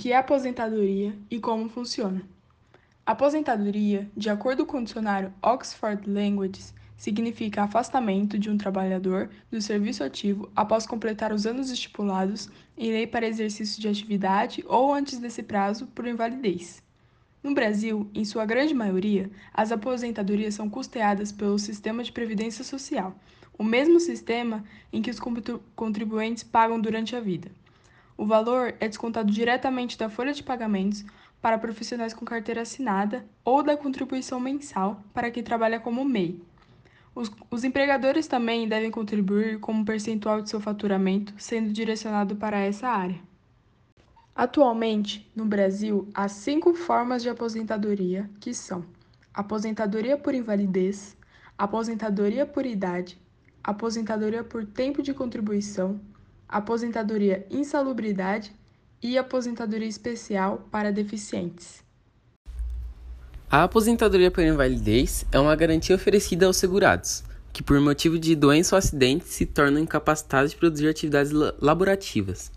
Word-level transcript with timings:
que 0.00 0.12
é 0.12 0.16
aposentadoria 0.16 1.14
e 1.30 1.38
como 1.38 1.68
funciona. 1.68 2.22
Aposentadoria, 3.04 4.10
de 4.16 4.30
acordo 4.30 4.64
com 4.64 4.78
o 4.78 4.82
dicionário 4.82 5.30
Oxford 5.42 6.08
Languages, 6.08 6.72
significa 6.96 7.64
afastamento 7.64 8.38
de 8.38 8.48
um 8.48 8.56
trabalhador 8.56 9.28
do 9.50 9.60
serviço 9.60 10.02
ativo 10.02 10.50
após 10.56 10.86
completar 10.86 11.34
os 11.34 11.44
anos 11.44 11.68
estipulados 11.68 12.48
em 12.78 12.90
lei 12.90 13.06
para 13.06 13.26
exercício 13.26 13.78
de 13.78 13.88
atividade 13.88 14.64
ou 14.66 14.90
antes 14.90 15.18
desse 15.18 15.42
prazo 15.42 15.86
por 15.88 16.06
invalidez. 16.06 16.82
No 17.42 17.52
Brasil, 17.52 18.10
em 18.14 18.24
sua 18.24 18.46
grande 18.46 18.72
maioria, 18.72 19.30
as 19.52 19.70
aposentadorias 19.70 20.54
são 20.54 20.70
custeadas 20.70 21.30
pelo 21.30 21.58
sistema 21.58 22.02
de 22.02 22.10
previdência 22.10 22.64
social, 22.64 23.14
o 23.58 23.62
mesmo 23.62 24.00
sistema 24.00 24.64
em 24.90 25.02
que 25.02 25.10
os 25.10 25.20
contribuintes 25.76 26.42
pagam 26.42 26.80
durante 26.80 27.14
a 27.14 27.20
vida. 27.20 27.50
O 28.20 28.26
valor 28.26 28.74
é 28.80 28.86
descontado 28.86 29.32
diretamente 29.32 29.96
da 29.96 30.10
folha 30.10 30.34
de 30.34 30.42
pagamentos 30.42 31.06
para 31.40 31.56
profissionais 31.56 32.12
com 32.12 32.22
carteira 32.22 32.60
assinada 32.60 33.24
ou 33.42 33.62
da 33.62 33.78
contribuição 33.78 34.38
mensal 34.38 35.02
para 35.14 35.30
quem 35.30 35.42
trabalha 35.42 35.80
como 35.80 36.04
MEI. 36.04 36.38
Os, 37.14 37.32
os, 37.50 37.64
empregadores 37.64 38.26
também 38.26 38.68
devem 38.68 38.90
contribuir 38.90 39.58
com 39.58 39.72
um 39.72 39.86
percentual 39.86 40.42
de 40.42 40.50
seu 40.50 40.60
faturamento 40.60 41.32
sendo 41.38 41.72
direcionado 41.72 42.36
para 42.36 42.58
essa 42.58 42.88
área. 42.88 43.18
Atualmente, 44.36 45.26
no 45.34 45.46
Brasil, 45.46 46.06
há 46.12 46.28
cinco 46.28 46.74
formas 46.74 47.22
de 47.22 47.30
aposentadoria, 47.30 48.28
que 48.38 48.52
são 48.52 48.84
aposentadoria 49.32 50.18
por 50.18 50.34
invalidez, 50.34 51.16
aposentadoria 51.56 52.44
por 52.44 52.66
idade, 52.66 53.18
aposentadoria 53.64 54.44
por 54.44 54.66
tempo 54.66 55.02
de 55.02 55.14
contribuição, 55.14 55.98
aposentadoria 56.50 57.46
insalubridade 57.50 58.52
e 59.02 59.16
aposentadoria 59.16 59.88
especial 59.88 60.66
para 60.70 60.92
deficientes. 60.92 61.82
A 63.50 63.64
aposentadoria 63.64 64.30
por 64.30 64.44
invalidez 64.44 65.24
é 65.32 65.38
uma 65.38 65.56
garantia 65.56 65.96
oferecida 65.96 66.46
aos 66.46 66.56
segurados, 66.56 67.24
que 67.52 67.62
por 67.62 67.80
motivo 67.80 68.18
de 68.18 68.36
doença 68.36 68.76
ou 68.76 68.78
acidente 68.78 69.26
se 69.26 69.46
tornam 69.46 69.80
incapacitados 69.80 70.52
de 70.52 70.56
produzir 70.56 70.88
atividades 70.88 71.32
laborativas. 71.60 72.52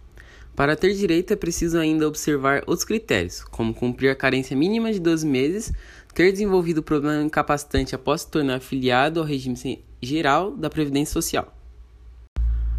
Para 0.55 0.75
ter 0.75 0.93
direito 0.93 1.33
é 1.33 1.35
preciso 1.35 1.79
ainda 1.79 2.07
observar 2.07 2.61
outros 2.67 2.85
critérios, 2.85 3.43
como 3.43 3.73
cumprir 3.73 4.09
a 4.09 4.15
carência 4.15 4.55
mínima 4.55 4.93
de 4.93 4.99
12 4.99 5.25
meses, 5.25 5.73
ter 6.13 6.31
desenvolvido 6.31 6.83
problema 6.83 7.23
incapacitante 7.23 7.95
após 7.95 8.21
se 8.21 8.29
tornar 8.29 8.57
afiliado 8.57 9.19
ao 9.19 9.25
regime 9.25 9.83
geral 9.99 10.51
da 10.51 10.69
Previdência 10.69 11.13
Social. 11.13 11.51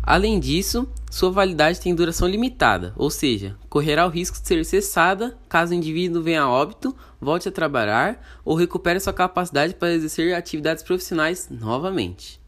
Além 0.00 0.39
disso, 0.39 0.86
sua 1.15 1.31
validade 1.31 1.81
tem 1.81 1.95
duração 1.95 2.27
limitada, 2.27 2.93
ou 2.97 3.09
seja, 3.09 3.57
correrá 3.69 4.05
o 4.05 4.09
risco 4.09 4.37
de 4.41 4.48
ser 4.48 4.65
cessada 4.65 5.39
caso 5.48 5.70
o 5.70 5.77
indivíduo 5.77 6.20
venha 6.20 6.43
a 6.43 6.51
óbito, 6.51 6.93
volte 7.20 7.48
a 7.48 7.53
trabalhar 7.53 8.20
ou 8.45 8.57
recupere 8.57 8.98
sua 8.98 9.12
capacidade 9.12 9.75
para 9.75 9.92
exercer 9.92 10.35
atividades 10.35 10.83
profissionais 10.83 11.48
novamente. 11.48 12.41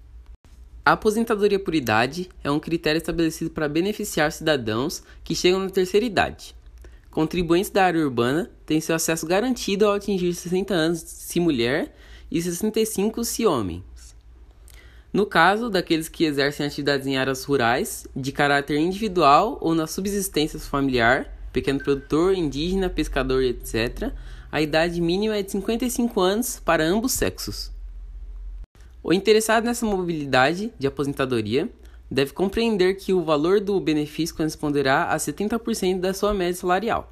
A 0.85 0.93
aposentadoria 0.93 1.61
por 1.61 1.77
idade 1.77 2.29
é 2.43 2.51
um 2.51 2.59
critério 2.59 2.99
estabelecido 2.99 3.51
para 3.51 3.69
beneficiar 3.69 4.33
cidadãos 4.33 5.01
que 5.23 5.37
chegam 5.37 5.61
na 5.61 5.71
terceira 5.71 6.05
idade. 6.05 6.53
Contribuintes 7.09 7.71
da 7.71 7.85
área 7.85 8.03
urbana 8.03 8.51
têm 8.67 8.81
seu 8.81 8.97
acesso 8.97 9.29
garantido 9.29 9.87
ao 9.87 9.95
atingir 9.95 10.35
60 10.35 10.75
anos 10.75 10.99
se 11.07 11.39
mulher 11.39 11.95
e 12.29 12.43
65 12.43 13.23
se 13.23 13.47
homem. 13.47 13.85
No 15.17 15.25
caso 15.25 15.71
daqueles 15.71 16.11
que 16.11 16.27
exercem 16.27 16.67
atividades 16.67 17.07
em 17.07 17.17
áreas 17.17 17.43
rurais, 17.43 18.07
de 18.15 18.31
caráter 18.31 18.77
individual 18.77 19.57
ou 19.63 19.75
na 19.75 19.87
subsistência 19.87 20.59
familiar, 20.61 21.35
pequeno 21.55 21.79
produtor, 21.79 22.35
indígena, 22.35 22.91
pescador, 22.91 23.43
etc., 23.43 24.13
a 24.53 24.61
idade 24.61 25.01
mínima 25.01 25.35
é 25.35 25.43
de 25.43 25.53
55 25.53 26.21
anos 26.21 26.61
para 26.63 26.85
ambos 26.85 27.13
sexos. 27.13 27.73
O 29.03 29.11
interessado 29.11 29.65
nessa 29.65 29.87
mobilidade 29.87 30.71
de 30.79 30.87
aposentadoria 30.87 31.67
deve 32.11 32.35
compreender 32.35 32.97
que 32.97 33.15
o 33.15 33.25
valor 33.25 33.59
do 33.59 33.81
benefício 33.81 34.37
corresponderá 34.37 35.05
a 35.05 35.17
70% 35.17 35.99
da 35.99 36.13
sua 36.13 36.35
média 36.35 36.61
salarial, 36.61 37.11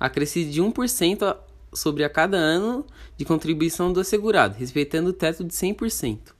acrescido 0.00 0.50
de 0.50 0.60
1% 0.60 1.36
sobre 1.72 2.02
a 2.02 2.10
cada 2.10 2.36
ano 2.36 2.84
de 3.16 3.24
contribuição 3.24 3.92
do 3.92 4.00
assegurado, 4.00 4.56
respeitando 4.58 5.10
o 5.10 5.12
teto 5.12 5.44
de 5.44 5.54
100%. 5.54 6.34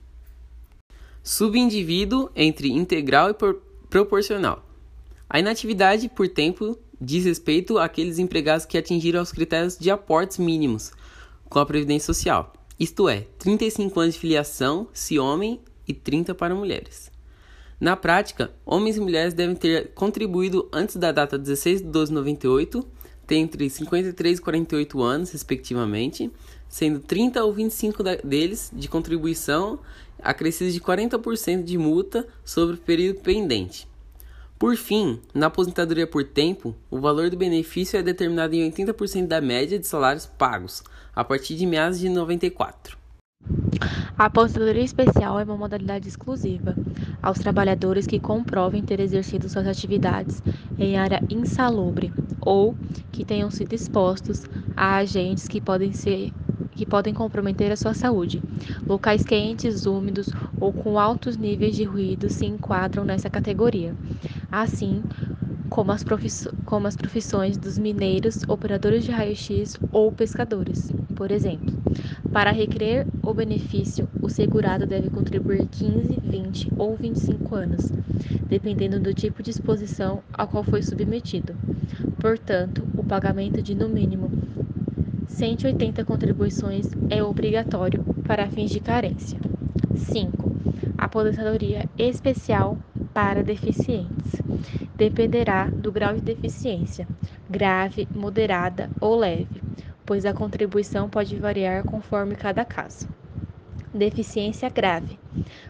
Subindivíduo 1.25 2.29
entre 2.33 2.71
integral 2.71 3.31
e 3.31 3.35
proporcional. 3.89 4.65
A 5.29 5.39
inatividade 5.39 6.07
por 6.07 6.29
tempo 6.29 6.79
diz 7.01 7.25
respeito 7.25 7.77
àqueles 7.77 8.17
empregados 8.17 8.65
que 8.65 8.77
atingiram 8.77 9.21
os 9.21 9.33
critérios 9.33 9.77
de 9.77 9.91
aportes 9.91 10.37
mínimos 10.37 10.93
com 11.49 11.59
a 11.59 11.65
Previdência 11.65 12.05
Social 12.05 12.53
isto 12.77 13.07
é, 13.07 13.25
35 13.39 13.97
anos 14.01 14.15
de 14.15 14.19
filiação 14.19 14.87
se 14.91 15.17
homem 15.17 15.61
e 15.87 15.93
30 15.93 16.35
para 16.35 16.53
mulheres. 16.53 17.09
Na 17.79 17.95
prática, 17.95 18.51
homens 18.65 18.97
e 18.97 18.99
mulheres 18.99 19.33
devem 19.33 19.55
ter 19.55 19.93
contribuído 19.93 20.67
antes 20.73 20.97
da 20.97 21.13
data 21.13 21.37
16 21.37 21.81
de 21.81 21.87
12 21.87 22.11
de 22.11 22.15
98, 22.15 22.85
ter 23.25 23.37
entre 23.37 23.69
53 23.69 24.39
e 24.39 24.41
48 24.41 25.01
anos, 25.01 25.31
respectivamente, 25.31 26.29
sendo 26.67 26.99
30 26.99 27.45
ou 27.45 27.53
25 27.53 28.03
deles 28.23 28.69
de 28.73 28.89
contribuição 28.89 29.79
acrescidos 30.21 30.73
de 30.73 30.81
40% 30.81 31.63
de 31.63 31.77
multa 31.77 32.27
sobre 32.43 32.75
o 32.75 32.79
período 32.79 33.19
pendente. 33.21 33.87
Por 34.57 34.77
fim, 34.77 35.19
na 35.33 35.47
aposentadoria 35.47 36.07
por 36.07 36.23
tempo, 36.23 36.73
o 36.89 36.99
valor 36.99 37.29
do 37.29 37.37
benefício 37.37 37.99
é 37.99 38.01
determinado 38.01 38.55
em 38.55 38.71
80% 38.71 39.27
da 39.27 39.41
média 39.41 39.77
de 39.77 39.85
salários 39.85 40.25
pagos, 40.25 40.81
a 41.13 41.23
partir 41.23 41.55
de 41.55 41.65
meados 41.65 41.99
de 41.99 42.07
94. 42.07 42.97
A 44.17 44.25
aposentadoria 44.25 44.83
especial 44.83 45.37
é 45.39 45.43
uma 45.43 45.57
modalidade 45.57 46.07
exclusiva 46.07 46.73
aos 47.21 47.37
trabalhadores 47.37 48.07
que 48.07 48.17
comprovem 48.17 48.81
ter 48.81 49.01
exercido 49.01 49.49
suas 49.49 49.67
atividades 49.67 50.41
em 50.79 50.97
área 50.97 51.21
insalubre 51.29 52.13
ou 52.39 52.75
que 53.11 53.25
tenham 53.25 53.51
sido 53.51 53.73
expostos 53.73 54.45
a 54.75 54.95
agentes 54.95 55.49
que 55.49 55.59
podem 55.59 55.91
ser 55.91 56.31
que 56.75 56.85
podem 56.85 57.13
comprometer 57.13 57.71
a 57.71 57.75
sua 57.75 57.93
saúde. 57.93 58.41
Locais 58.87 59.23
quentes, 59.23 59.85
úmidos 59.85 60.31
ou 60.59 60.71
com 60.71 60.99
altos 60.99 61.37
níveis 61.37 61.75
de 61.75 61.83
ruído 61.83 62.29
se 62.29 62.45
enquadram 62.45 63.05
nessa 63.05 63.29
categoria. 63.29 63.95
Assim, 64.51 65.01
como 65.69 65.91
as, 65.91 66.05
como 66.65 66.87
as 66.87 66.95
profissões 66.95 67.57
dos 67.57 67.77
mineiros, 67.77 68.43
operadores 68.47 69.03
de 69.03 69.11
raio-x 69.11 69.77
ou 69.91 70.11
pescadores, 70.11 70.91
por 71.15 71.31
exemplo. 71.31 71.73
Para 72.31 72.51
requerer 72.51 73.07
o 73.23 73.33
benefício, 73.33 74.07
o 74.21 74.29
segurado 74.29 74.85
deve 74.85 75.09
contribuir 75.09 75.65
15, 75.67 76.19
20 76.21 76.71
ou 76.77 76.95
25 76.95 77.55
anos, 77.55 77.91
dependendo 78.47 78.99
do 78.99 79.13
tipo 79.13 79.41
de 79.41 79.51
exposição 79.51 80.21
ao 80.33 80.47
qual 80.47 80.63
foi 80.63 80.81
submetido. 80.81 81.55
Portanto, 82.19 82.83
o 82.97 83.03
pagamento 83.03 83.61
de 83.61 83.75
no 83.75 83.87
mínimo 83.87 84.29
180 85.35 86.05
contribuições 86.05 86.87
é 87.09 87.21
obrigatório 87.21 88.01
para 88.25 88.47
fins 88.47 88.71
de 88.71 88.79
carência. 88.79 89.37
5. 89.93 90.31
Aposentadoria 90.97 91.89
especial 91.97 92.77
para 93.13 93.43
deficientes. 93.43 94.41
Dependerá 94.95 95.65
do 95.65 95.91
grau 95.91 96.13
de 96.13 96.21
deficiência, 96.21 97.05
grave, 97.49 98.07
moderada 98.15 98.89
ou 99.01 99.17
leve, 99.17 99.61
pois 100.05 100.25
a 100.25 100.33
contribuição 100.33 101.09
pode 101.09 101.35
variar 101.35 101.83
conforme 101.83 102.33
cada 102.35 102.63
caso. 102.63 103.05
Deficiência 103.93 104.69
grave. 104.69 105.19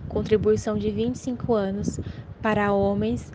Contribuição 0.08 0.78
de 0.78 0.92
25 0.92 1.56
anos 1.56 2.00
para 2.40 2.72
homens 2.72 3.34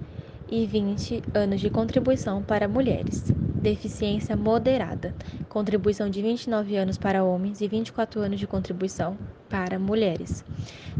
e 0.48 0.64
20 0.64 1.24
anos 1.34 1.60
de 1.60 1.70
contribuição 1.70 2.40
para 2.40 2.68
mulheres 2.68 3.24
deficiência 3.60 4.36
moderada, 4.36 5.14
contribuição 5.50 6.08
de 6.08 6.22
29 6.22 6.76
anos 6.76 6.96
para 6.96 7.24
homens 7.24 7.60
e 7.60 7.66
24 7.66 8.20
anos 8.20 8.38
de 8.38 8.46
contribuição 8.46 9.18
para 9.48 9.80
mulheres. 9.80 10.44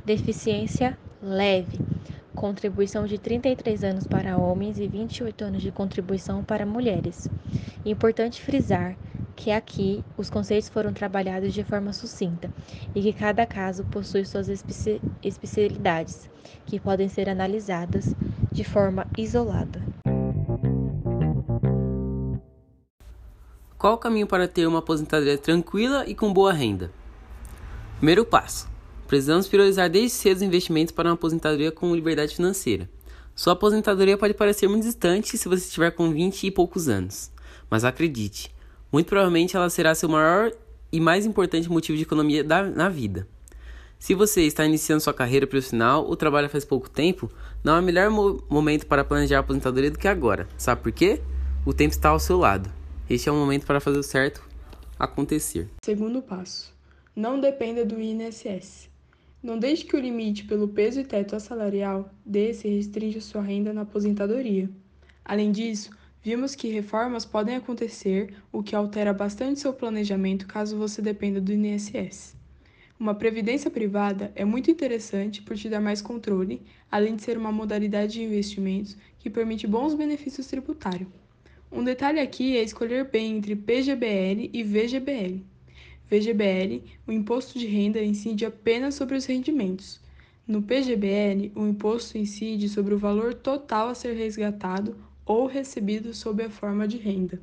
Deficiência 0.05 0.99
leve, 1.23 1.79
contribuição 2.35 3.07
de 3.07 3.17
33 3.17 3.85
anos 3.85 4.07
para 4.09 4.37
homens 4.37 4.81
e 4.81 4.89
28 4.89 5.45
anos 5.45 5.63
de 5.63 5.71
contribuição 5.71 6.43
para 6.43 6.67
mulheres. 6.67 7.29
Importante 7.87 8.43
frisar 8.43 8.97
que 9.37 9.53
aqui 9.53 10.05
os 10.19 10.29
conceitos 10.29 10.69
foram 10.69 10.93
trabalhados 10.93 11.55
de 11.55 11.63
forma 11.63 11.93
sucinta 11.93 12.51
e 12.93 13.01
que 13.01 13.13
cada 13.13 13.47
caso 13.47 13.85
possui 13.85 14.25
suas 14.25 14.49
especialidades, 15.23 16.29
que 16.67 16.81
podem 16.81 17.09
ser 17.09 17.29
analisadas 17.29 18.17
de 18.53 18.65
forma 18.65 19.07
isolada. 19.17 19.81
Qual 23.81 23.95
o 23.95 23.97
caminho 23.97 24.27
para 24.27 24.47
ter 24.47 24.67
uma 24.67 24.81
aposentadoria 24.81 25.39
tranquila 25.39 26.05
e 26.07 26.15
com 26.15 26.31
boa 26.31 26.53
renda? 26.53 26.93
Primeiro 27.97 28.27
passo: 28.27 28.69
precisamos 29.09 29.49
priorizar 29.49 29.89
desde 29.89 30.11
cedo 30.19 30.37
os 30.37 30.43
investimentos 30.43 30.93
para 30.93 31.09
uma 31.09 31.15
aposentadoria 31.15 31.73
com 31.73 31.95
liberdade 31.95 32.37
financeira. 32.37 32.91
Sua 33.35 33.55
aposentadoria 33.55 34.19
pode 34.19 34.35
parecer 34.35 34.69
muito 34.69 34.85
distante 34.85 35.39
se 35.39 35.49
você 35.49 35.65
estiver 35.65 35.93
com 35.93 36.11
20 36.11 36.47
e 36.47 36.51
poucos 36.51 36.91
anos, 36.91 37.33
mas 37.71 37.83
acredite, 37.83 38.55
muito 38.93 39.07
provavelmente 39.07 39.57
ela 39.57 39.71
será 39.71 39.95
seu 39.95 40.11
maior 40.11 40.53
e 40.93 41.01
mais 41.01 41.25
importante 41.25 41.71
motivo 41.71 41.97
de 41.97 42.05
economia 42.05 42.45
da, 42.45 42.63
na 42.63 42.91
vida. 42.91 43.27
Se 43.99 44.15
você 44.15 44.43
está 44.43 44.63
iniciando 44.67 45.01
sua 45.01 45.15
carreira 45.15 45.47
profissional 45.47 46.05
ou 46.05 46.15
trabalha 46.17 46.51
faz 46.51 46.67
pouco 46.67 46.91
tempo, 46.91 47.33
não 47.65 47.77
há 47.77 47.81
melhor 47.81 48.11
mo 48.11 48.45
momento 48.47 48.85
para 48.87 49.05
planejar 49.05 49.39
a 49.39 49.41
aposentadoria 49.41 49.91
do 49.91 49.99
que 49.99 50.07
agora. 50.07 50.47
Sabe 50.59 50.83
por 50.83 50.93
quê? 50.93 51.23
O 51.65 51.73
tempo 51.73 51.95
está 51.95 52.11
ao 52.11 52.21
seu 52.21 52.37
lado. 52.37 52.80
Este 53.11 53.29
é 53.29 53.33
o 53.33 53.35
momento 53.35 53.67
para 53.67 53.81
fazer 53.81 53.99
o 53.99 54.05
certo 54.05 54.49
acontecer. 54.97 55.69
Segundo 55.85 56.23
passo: 56.23 56.73
não 57.15 57.41
dependa 57.41 57.85
do 57.85 58.01
INSS. 58.01 58.89
Não 59.43 59.59
deixe 59.59 59.85
que 59.85 59.97
o 59.97 60.01
limite 60.01 60.45
pelo 60.45 60.69
peso 60.69 61.01
e 61.01 61.05
teto 61.05 61.41
salarial 61.41 62.09
desse 62.25 62.69
restrinja 62.69 63.21
sua 63.21 63.43
renda 63.43 63.73
na 63.73 63.81
aposentadoria. 63.81 64.71
Além 65.25 65.51
disso, 65.51 65.91
vimos 66.23 66.55
que 66.55 66.69
reformas 66.69 67.25
podem 67.25 67.57
acontecer, 67.57 68.33
o 68.53 68.63
que 68.63 68.77
altera 68.77 69.13
bastante 69.13 69.59
seu 69.59 69.73
planejamento 69.73 70.47
caso 70.47 70.79
você 70.79 71.03
dependa 71.03 71.41
do 71.41 71.53
INSS. 71.53 72.37
Uma 72.97 73.17
previdência 73.17 73.73
privada 73.73 74.31
é 74.37 74.45
muito 74.45 74.71
interessante 74.71 75.43
por 75.43 75.57
te 75.57 75.69
dar 75.69 75.81
mais 75.81 76.01
controle, 76.01 76.63
além 76.89 77.17
de 77.17 77.23
ser 77.23 77.37
uma 77.37 77.51
modalidade 77.51 78.13
de 78.13 78.23
investimentos 78.23 78.97
que 79.19 79.29
permite 79.29 79.67
bons 79.67 79.95
benefícios 79.95 80.47
tributários. 80.47 81.09
Um 81.73 81.85
detalhe 81.85 82.19
aqui 82.19 82.57
é 82.57 82.63
escolher 82.63 83.09
bem 83.09 83.37
entre 83.37 83.55
PGBL 83.55 84.51
e 84.53 84.65
VGBL. 84.65 85.41
VGBL, 86.11 86.83
o 87.07 87.13
imposto 87.13 87.57
de 87.61 87.67
renda 87.67 88.03
incide 88.03 88.45
apenas 88.45 88.97
sobre 88.97 89.17
os 89.17 89.25
rendimentos. 89.25 90.01
No 90.45 90.61
PGBL, 90.63 91.53
o 91.55 91.65
imposto 91.69 92.19
incide 92.19 92.69
sobre 92.69 92.93
o 92.93 92.99
valor 92.99 93.35
total 93.35 93.89
a 93.89 93.95
ser 93.95 94.15
resgatado 94.15 94.97
ou 95.25 95.47
recebido 95.47 96.13
sob 96.13 96.43
a 96.43 96.51
forma 96.51 96.89
de 96.89 96.97
renda. 96.97 97.41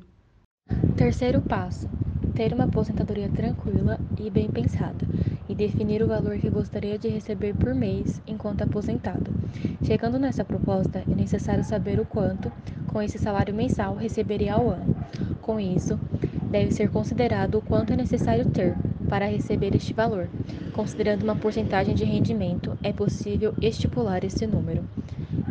Terceiro 0.94 1.40
passo: 1.40 1.88
ter 2.38 2.52
uma 2.52 2.66
aposentadoria 2.66 3.28
tranquila 3.28 3.98
e 4.16 4.30
bem 4.30 4.48
pensada 4.48 5.04
e 5.48 5.56
definir 5.56 6.04
o 6.04 6.06
valor 6.06 6.38
que 6.38 6.48
gostaria 6.48 6.96
de 6.96 7.08
receber 7.08 7.52
por 7.52 7.74
mês 7.74 8.22
enquanto 8.28 8.62
aposentado. 8.62 9.32
Chegando 9.82 10.20
nessa 10.20 10.44
proposta, 10.44 11.02
é 11.10 11.14
necessário 11.16 11.64
saber 11.64 11.98
o 11.98 12.04
quanto, 12.04 12.52
com 12.86 13.02
esse 13.02 13.18
salário 13.18 13.52
mensal, 13.52 13.96
receberia 13.96 14.54
ao 14.54 14.70
ano. 14.70 14.94
Com 15.42 15.58
isso, 15.58 15.98
deve 16.48 16.70
ser 16.70 16.90
considerado 16.90 17.56
o 17.56 17.60
quanto 17.60 17.92
é 17.92 17.96
necessário 17.96 18.48
ter 18.50 18.76
para 19.08 19.26
receber 19.26 19.74
este 19.74 19.92
valor. 19.92 20.28
Considerando 20.72 21.24
uma 21.24 21.34
porcentagem 21.34 21.96
de 21.96 22.04
rendimento, 22.04 22.78
é 22.84 22.92
possível 22.92 23.52
estipular 23.60 24.22
esse 24.22 24.46
número. 24.46 24.84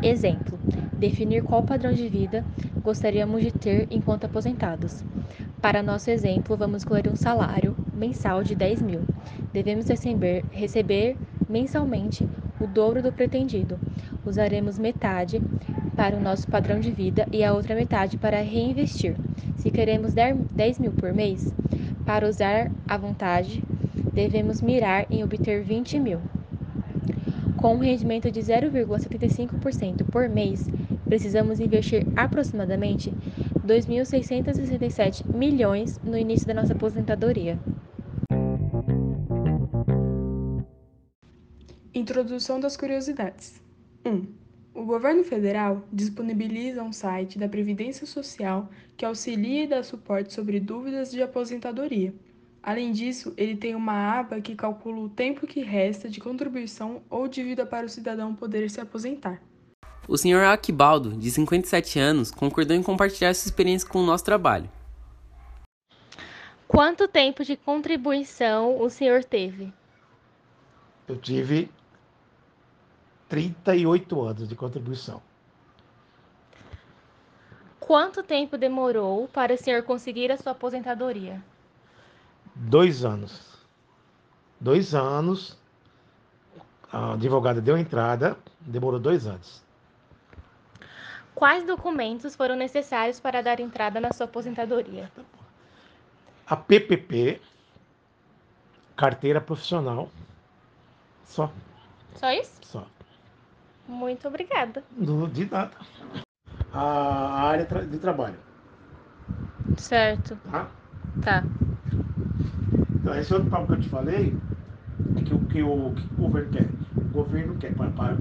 Exemplo: 0.02 0.58
definir 0.98 1.44
qual 1.44 1.64
padrão 1.64 1.94
de 1.94 2.08
vida 2.08 2.44
gostaríamos 2.84 3.42
de 3.42 3.52
ter 3.52 3.88
enquanto 3.92 4.26
aposentados. 4.26 5.04
Para 5.62 5.84
nosso 5.84 6.10
exemplo, 6.10 6.56
vamos 6.56 6.84
escolher 6.84 7.10
um 7.12 7.16
salário 7.16 7.76
mensal 7.94 8.44
de 8.44 8.56
10 8.56 8.82
mil. 8.82 9.02
Devemos 9.52 9.88
receber, 9.88 10.44
receber 10.52 11.16
mensalmente 11.50 12.28
o 12.60 12.68
dobro 12.68 13.02
do 13.02 13.12
pretendido. 13.12 13.80
Usaremos 14.26 14.78
metade 14.78 15.42
para 15.96 16.16
o 16.16 16.22
nosso 16.22 16.48
padrão 16.48 16.80
de 16.80 16.92
vida 16.92 17.28
e 17.32 17.44
a 17.44 17.54
outra 17.54 17.76
metade 17.76 18.18
para 18.18 18.42
reinvestir. 18.42 19.16
Se 19.58 19.72
queremos 19.72 20.14
10 20.14 20.80
mil 20.80 20.92
por 20.92 21.14
mês, 21.14 21.54
para 22.06 22.28
usar 22.28 22.72
à 22.88 22.98
vontade, 22.98 23.64
devemos 24.14 24.62
mirar 24.62 25.06
em 25.12 25.24
obter 25.24 25.64
20 25.64 26.00
mil. 26.00 26.20
Com 27.58 27.76
um 27.76 27.80
rendimento 27.80 28.30
de 28.30 28.40
0,75% 28.40 30.06
por 30.06 30.30
mês, 30.30 30.70
precisamos 31.08 31.60
investir 31.60 32.06
aproximadamente 32.16 33.12
2.667 33.66 35.26
milhões 35.34 35.98
no 36.00 36.18
início 36.18 36.46
da 36.46 36.54
nossa 36.54 36.74
aposentadoria. 36.74 37.58
Introdução 41.94 42.60
das 42.60 42.78
curiosidades. 42.78 43.62
1. 44.06 44.26
O 44.74 44.86
governo 44.86 45.24
federal 45.24 45.84
disponibiliza 45.92 46.84
um 46.84 46.94
site 46.94 47.40
da 47.40 47.50
Previdência 47.50 48.06
Social 48.06 48.70
que 48.96 49.04
auxilia 49.04 49.64
e 49.64 49.68
dá 49.68 49.82
suporte 49.82 50.32
sobre 50.32 50.60
dúvidas 50.60 51.10
de 51.10 51.22
aposentadoria. 51.22 52.14
Além 52.62 52.92
disso, 52.92 53.34
ele 53.36 53.56
tem 53.56 53.74
uma 53.74 54.20
aba 54.20 54.40
que 54.40 54.56
calcula 54.56 55.00
o 55.00 55.10
tempo 55.10 55.48
que 55.48 55.62
resta 55.62 56.08
de 56.10 56.20
contribuição 56.20 57.02
ou 57.10 57.28
dívida 57.28 57.66
para 57.66 57.86
o 57.86 57.90
cidadão 57.90 58.36
poder 58.36 58.70
se 58.70 58.80
aposentar. 58.80 59.42
O 60.08 60.18
Sr. 60.18 60.46
Aquibaldo, 60.46 61.12
de 61.12 61.30
57 61.30 62.00
anos, 62.00 62.32
concordou 62.32 62.74
em 62.74 62.82
compartilhar 62.82 63.34
sua 63.34 63.50
experiência 63.50 63.90
com 63.90 64.00
o 64.00 64.06
nosso 64.06 64.24
trabalho. 64.24 64.70
Quanto 66.66 67.10
tempo 67.10 67.44
de 67.44 67.58
contribuição 67.58 68.82
o 68.82 68.90
senhor 68.90 69.26
teve? 69.26 69.74
Eu 71.08 71.18
tive 71.18 71.70
38 73.28 74.22
anos 74.22 74.48
de 74.48 74.56
contribuição. 74.56 75.22
Quanto 77.78 78.24
tempo 78.24 78.58
demorou 78.58 79.28
para 79.28 79.54
o 79.54 79.58
senhor 79.58 79.84
conseguir 79.84 80.32
a 80.32 80.38
sua 80.38 80.54
aposentadoria? 80.54 81.44
Dois 82.56 83.04
anos. 83.04 83.58
Dois 84.60 84.96
anos. 84.96 85.58
A 86.92 87.14
advogada 87.14 87.60
deu 87.60 87.78
entrada, 87.78 88.38
demorou 88.62 89.00
dois 89.00 89.28
anos. 89.28 89.67
Quais 91.38 91.64
documentos 91.64 92.36
foram 92.36 92.56
necessários 92.56 93.20
para 93.20 93.44
dar 93.44 93.60
entrada 93.60 94.02
na 94.02 94.12
sua 94.12 94.26
aposentadoria? 94.26 95.08
A 96.48 96.56
PPP, 96.56 97.40
carteira 98.96 99.40
profissional. 99.40 100.10
Só. 101.26 101.54
Só 102.16 102.32
isso? 102.32 102.60
Só. 102.64 102.88
Muito 103.88 104.28
obrigada. 104.28 104.84
Do, 104.90 105.28
de 105.28 105.46
nada. 105.46 105.78
A 106.74 107.44
área 107.44 107.66
de 107.86 108.00
trabalho. 108.00 108.40
Certo. 109.78 110.36
Tá? 110.50 110.68
Tá. 111.24 111.44
Então, 112.96 113.14
esse 113.14 113.32
outro 113.32 113.48
papo 113.52 113.68
que 113.68 113.74
eu 113.74 113.82
te 113.82 113.90
falei, 113.90 114.36
é 115.16 115.22
que 115.22 115.36
o 115.36 115.40
que 115.46 115.62
o, 115.62 115.94
que 115.94 116.14
o 116.16 116.18
governo 116.18 116.52
quer? 116.52 116.68
O 116.96 117.10
governo 117.10 117.58
quer 117.60 117.76
para, 117.76 117.92
para 117.92 118.18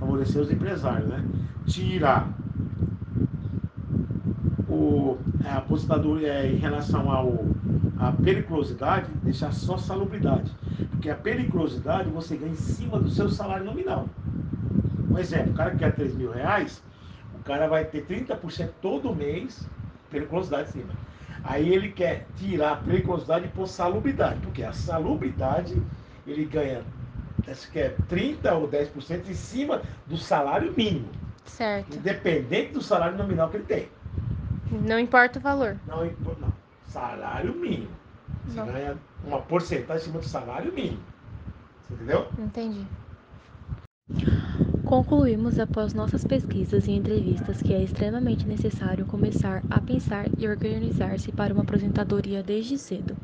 favorecer 0.00 0.42
os 0.42 0.50
empresários, 0.50 1.08
né? 1.08 1.24
Tirar 1.66 2.28
o, 4.68 5.16
a 5.44 5.58
aposentadoria 5.58 6.32
é, 6.32 6.52
em 6.52 6.56
relação 6.56 7.10
ao 7.10 7.44
a 7.98 8.12
periculosidade, 8.12 9.06
deixar 9.22 9.52
só 9.52 9.78
salubridade. 9.78 10.52
Porque 10.90 11.08
a 11.08 11.14
periculosidade 11.14 12.10
você 12.10 12.36
ganha 12.36 12.52
em 12.52 12.56
cima 12.56 12.98
do 12.98 13.08
seu 13.08 13.30
salário 13.30 13.64
nominal. 13.64 14.08
Um 15.10 15.18
exemplo, 15.18 15.52
o 15.52 15.54
cara 15.54 15.70
que 15.70 15.78
quer 15.78 15.94
3 15.94 16.14
mil 16.14 16.30
reais, 16.30 16.82
o 17.34 17.42
cara 17.44 17.66
vai 17.66 17.84
ter 17.84 18.04
30% 18.04 18.70
todo 18.82 19.14
mês 19.14 19.66
periculosidade 20.10 20.68
em 20.68 20.72
cima. 20.72 20.92
Aí 21.42 21.72
ele 21.72 21.90
quer 21.90 22.26
tirar 22.36 22.72
a 22.72 22.76
periculosidade 22.76 23.48
por 23.48 23.68
salubridade, 23.68 24.38
porque 24.40 24.62
a 24.62 24.72
salubridade 24.72 25.80
ele 26.26 26.44
ganha 26.44 26.82
que 27.70 27.78
é 27.78 27.94
30 28.08 28.54
ou 28.54 28.68
10% 28.68 29.28
em 29.28 29.34
cima 29.34 29.82
do 30.06 30.16
salário 30.16 30.72
mínimo. 30.74 31.08
Certo. 31.44 31.96
Independente 31.96 32.72
do 32.72 32.82
salário 32.82 33.16
nominal 33.16 33.48
que 33.48 33.58
ele 33.58 33.64
tem. 33.64 33.88
Não 34.70 34.98
importa 34.98 35.38
o 35.38 35.42
valor. 35.42 35.76
Não, 35.86 36.04
não. 36.04 36.52
Salário 36.88 37.54
mínimo. 37.54 37.90
Você 38.46 38.58
não. 38.58 38.66
ganha 38.66 38.96
uma 39.24 39.40
porcentagem 39.40 40.02
em 40.02 40.06
cima 40.06 40.18
do 40.18 40.26
salário 40.26 40.72
mínimo. 40.72 41.02
Você 41.82 41.94
entendeu? 41.94 42.28
Entendi. 42.38 42.86
Concluímos 44.84 45.58
após 45.58 45.94
nossas 45.94 46.24
pesquisas 46.24 46.86
e 46.86 46.92
entrevistas 46.92 47.62
que 47.62 47.72
é 47.72 47.82
extremamente 47.82 48.46
necessário 48.46 49.06
começar 49.06 49.62
a 49.70 49.80
pensar 49.80 50.26
e 50.38 50.46
organizar-se 50.46 51.32
para 51.32 51.54
uma 51.54 51.62
aposentadoria 51.62 52.42
desde 52.42 52.76
cedo, 52.76 53.16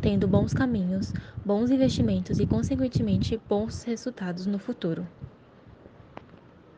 tendo 0.00 0.28
bons 0.28 0.54
caminhos, 0.54 1.12
bons 1.44 1.70
investimentos 1.70 2.38
e, 2.38 2.46
consequentemente, 2.46 3.40
bons 3.48 3.82
resultados 3.82 4.46
no 4.46 4.58
futuro. 4.58 5.06